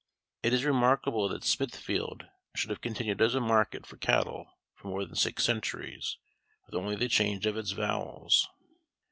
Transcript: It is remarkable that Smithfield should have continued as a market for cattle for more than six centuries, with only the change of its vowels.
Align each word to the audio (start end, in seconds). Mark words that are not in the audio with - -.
It 0.41 0.51
is 0.51 0.65
remarkable 0.65 1.29
that 1.29 1.43
Smithfield 1.43 2.25
should 2.55 2.71
have 2.71 2.81
continued 2.81 3.21
as 3.21 3.35
a 3.35 3.39
market 3.39 3.85
for 3.85 3.97
cattle 3.97 4.57
for 4.73 4.87
more 4.87 5.05
than 5.05 5.13
six 5.13 5.43
centuries, 5.43 6.17
with 6.65 6.73
only 6.73 6.95
the 6.95 7.07
change 7.07 7.45
of 7.45 7.55
its 7.55 7.69
vowels. 7.69 8.49